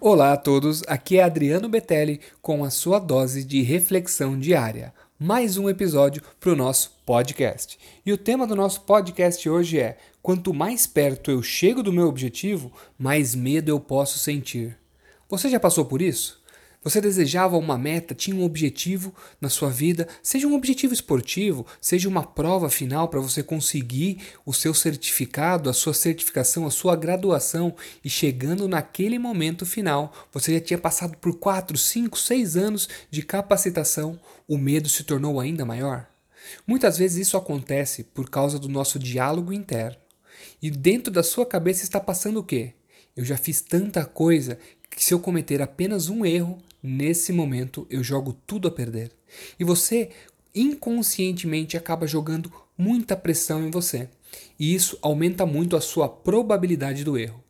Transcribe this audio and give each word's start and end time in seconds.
Olá 0.00 0.32
a 0.32 0.36
todos, 0.36 0.84
aqui 0.86 1.18
é 1.18 1.24
Adriano 1.24 1.68
Betelli 1.68 2.20
com 2.40 2.62
a 2.62 2.70
sua 2.70 3.00
dose 3.00 3.42
de 3.42 3.62
reflexão 3.62 4.38
diária. 4.38 4.94
Mais 5.18 5.56
um 5.56 5.68
episódio 5.68 6.22
para 6.38 6.52
o 6.52 6.56
nosso 6.56 6.92
podcast. 7.04 7.76
E 8.06 8.12
o 8.12 8.16
tema 8.16 8.46
do 8.46 8.54
nosso 8.54 8.82
podcast 8.82 9.50
hoje 9.50 9.80
é: 9.80 9.98
quanto 10.22 10.54
mais 10.54 10.86
perto 10.86 11.32
eu 11.32 11.42
chego 11.42 11.82
do 11.82 11.92
meu 11.92 12.06
objetivo, 12.06 12.70
mais 12.96 13.34
medo 13.34 13.70
eu 13.70 13.80
posso 13.80 14.20
sentir. 14.20 14.78
Você 15.28 15.48
já 15.48 15.58
passou 15.58 15.84
por 15.84 16.00
isso? 16.00 16.40
Você 16.82 17.00
desejava 17.00 17.56
uma 17.56 17.76
meta, 17.76 18.14
tinha 18.14 18.36
um 18.36 18.44
objetivo 18.44 19.12
na 19.40 19.48
sua 19.48 19.68
vida, 19.68 20.06
seja 20.22 20.46
um 20.46 20.54
objetivo 20.54 20.94
esportivo, 20.94 21.66
seja 21.80 22.08
uma 22.08 22.22
prova 22.22 22.70
final 22.70 23.08
para 23.08 23.20
você 23.20 23.42
conseguir 23.42 24.18
o 24.46 24.52
seu 24.52 24.72
certificado, 24.72 25.68
a 25.68 25.72
sua 25.72 25.92
certificação, 25.92 26.66
a 26.66 26.70
sua 26.70 26.94
graduação, 26.94 27.74
e 28.04 28.08
chegando 28.08 28.68
naquele 28.68 29.18
momento 29.18 29.66
final, 29.66 30.12
você 30.32 30.54
já 30.54 30.60
tinha 30.60 30.78
passado 30.78 31.16
por 31.18 31.36
4, 31.38 31.76
5, 31.76 32.16
6 32.16 32.56
anos 32.56 32.88
de 33.10 33.22
capacitação, 33.22 34.18
o 34.46 34.56
medo 34.56 34.88
se 34.88 35.02
tornou 35.02 35.40
ainda 35.40 35.64
maior? 35.64 36.08
Muitas 36.66 36.96
vezes 36.96 37.26
isso 37.26 37.36
acontece 37.36 38.04
por 38.04 38.30
causa 38.30 38.58
do 38.58 38.68
nosso 38.68 38.98
diálogo 38.98 39.52
interno. 39.52 39.98
E 40.62 40.70
dentro 40.70 41.12
da 41.12 41.22
sua 41.22 41.44
cabeça 41.44 41.82
está 41.82 42.00
passando 42.00 42.38
o 42.38 42.44
quê? 42.44 42.74
Eu 43.16 43.24
já 43.24 43.36
fiz 43.36 43.60
tanta 43.60 44.04
coisa 44.04 44.58
que 44.98 45.04
se 45.04 45.14
eu 45.14 45.20
cometer 45.20 45.62
apenas 45.62 46.08
um 46.08 46.26
erro, 46.26 46.58
nesse 46.82 47.32
momento 47.32 47.86
eu 47.88 48.02
jogo 48.02 48.36
tudo 48.44 48.66
a 48.66 48.70
perder. 48.70 49.12
E 49.56 49.62
você 49.62 50.10
inconscientemente 50.52 51.76
acaba 51.76 52.04
jogando 52.04 52.52
muita 52.76 53.16
pressão 53.16 53.64
em 53.64 53.70
você. 53.70 54.08
E 54.58 54.74
isso 54.74 54.98
aumenta 55.00 55.46
muito 55.46 55.76
a 55.76 55.80
sua 55.80 56.08
probabilidade 56.08 57.04
do 57.04 57.16
erro. 57.16 57.40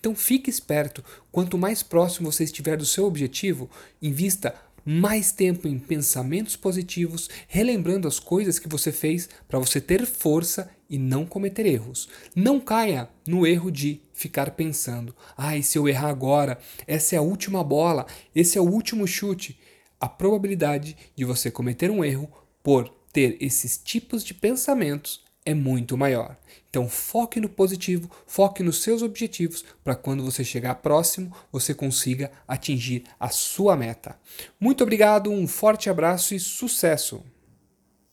Então 0.00 0.16
fique 0.16 0.50
esperto, 0.50 1.04
quanto 1.30 1.56
mais 1.56 1.80
próximo 1.80 2.32
você 2.32 2.42
estiver 2.42 2.76
do 2.76 2.84
seu 2.84 3.04
objetivo, 3.04 3.70
invista 4.02 4.52
mais 4.88 5.32
tempo 5.32 5.66
em 5.66 5.80
pensamentos 5.80 6.54
positivos, 6.54 7.28
relembrando 7.48 8.06
as 8.06 8.20
coisas 8.20 8.60
que 8.60 8.68
você 8.68 8.92
fez 8.92 9.28
para 9.48 9.58
você 9.58 9.80
ter 9.80 10.06
força 10.06 10.70
e 10.88 10.96
não 10.96 11.26
cometer 11.26 11.66
erros. 11.66 12.08
Não 12.36 12.60
caia 12.60 13.08
no 13.26 13.44
erro 13.44 13.68
de 13.72 14.00
ficar 14.12 14.52
pensando: 14.52 15.12
"Ah, 15.36 15.60
se 15.60 15.76
eu 15.76 15.88
errar 15.88 16.10
agora, 16.10 16.60
essa 16.86 17.16
é 17.16 17.18
a 17.18 17.22
última 17.22 17.64
bola, 17.64 18.06
esse 18.32 18.56
é 18.56 18.60
o 18.60 18.70
último 18.70 19.08
chute". 19.08 19.58
A 19.98 20.08
probabilidade 20.08 20.96
de 21.16 21.24
você 21.24 21.50
cometer 21.50 21.90
um 21.90 22.04
erro 22.04 22.30
por 22.62 22.88
ter 23.12 23.36
esses 23.40 23.76
tipos 23.76 24.22
de 24.22 24.34
pensamentos 24.34 25.25
é 25.46 25.54
muito 25.54 25.96
maior. 25.96 26.36
Então 26.68 26.88
foque 26.88 27.40
no 27.40 27.48
positivo, 27.48 28.10
foque 28.26 28.62
nos 28.62 28.82
seus 28.82 29.00
objetivos 29.00 29.64
para 29.82 29.94
quando 29.94 30.24
você 30.24 30.44
chegar 30.44 30.74
próximo, 30.74 31.34
você 31.50 31.72
consiga 31.72 32.30
atingir 32.46 33.04
a 33.18 33.28
sua 33.28 33.76
meta. 33.76 34.18
Muito 34.60 34.82
obrigado, 34.82 35.30
um 35.30 35.46
forte 35.46 35.88
abraço 35.88 36.34
e 36.34 36.40
sucesso! 36.40 37.22